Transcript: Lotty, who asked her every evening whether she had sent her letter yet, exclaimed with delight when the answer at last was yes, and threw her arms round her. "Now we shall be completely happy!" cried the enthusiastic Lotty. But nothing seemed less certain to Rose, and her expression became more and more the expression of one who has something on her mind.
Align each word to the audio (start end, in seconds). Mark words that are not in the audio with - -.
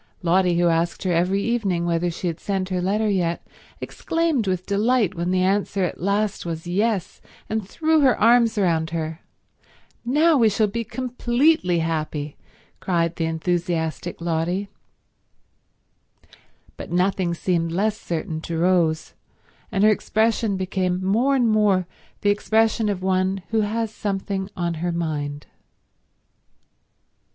Lotty, 0.23 0.57
who 0.59 0.67
asked 0.67 1.03
her 1.03 1.11
every 1.11 1.43
evening 1.43 1.85
whether 1.85 2.09
she 2.09 2.25
had 2.25 2.39
sent 2.39 2.69
her 2.69 2.81
letter 2.81 3.07
yet, 3.07 3.45
exclaimed 3.79 4.47
with 4.47 4.65
delight 4.65 5.13
when 5.13 5.29
the 5.29 5.43
answer 5.43 5.83
at 5.83 6.01
last 6.01 6.43
was 6.43 6.65
yes, 6.65 7.21
and 7.47 7.69
threw 7.69 7.99
her 7.99 8.19
arms 8.19 8.57
round 8.57 8.89
her. 8.89 9.21
"Now 10.03 10.37
we 10.37 10.49
shall 10.49 10.65
be 10.65 10.83
completely 10.83 11.77
happy!" 11.85 12.35
cried 12.79 13.17
the 13.17 13.25
enthusiastic 13.25 14.19
Lotty. 14.19 14.69
But 16.77 16.91
nothing 16.91 17.35
seemed 17.35 17.71
less 17.71 17.95
certain 17.95 18.41
to 18.41 18.57
Rose, 18.57 19.13
and 19.71 19.83
her 19.83 19.91
expression 19.91 20.57
became 20.57 21.05
more 21.05 21.35
and 21.35 21.47
more 21.47 21.85
the 22.21 22.31
expression 22.31 22.89
of 22.89 23.03
one 23.03 23.43
who 23.51 23.61
has 23.61 23.93
something 23.93 24.49
on 24.57 24.73
her 24.81 24.91
mind. 24.91 25.45